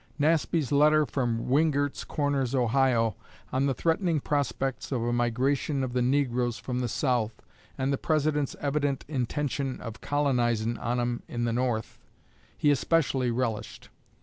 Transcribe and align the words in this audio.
Nasby's 0.17 0.71
letter 0.71 1.05
from 1.05 1.47
"Wingert's 1.47 2.03
Corners, 2.03 2.55
Ohio," 2.55 3.15
on 3.53 3.67
the 3.67 3.73
threatening 3.75 4.19
prospects 4.19 4.91
of 4.91 5.03
a 5.03 5.13
migration 5.13 5.83
of 5.83 5.93
the 5.93 6.01
negroes 6.01 6.57
from 6.57 6.79
the 6.79 6.87
South, 6.87 7.39
and 7.77 7.93
the 7.93 7.99
President's 7.99 8.55
"evident 8.59 9.05
intenshun 9.07 9.79
of 9.79 10.01
colonizin' 10.01 10.79
on 10.79 10.99
'em 10.99 11.21
in 11.27 11.43
the 11.43 11.53
North," 11.53 11.99
he 12.57 12.71
especially 12.71 13.29
relished. 13.29 13.89